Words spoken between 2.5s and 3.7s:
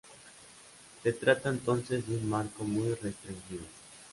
muy restringido.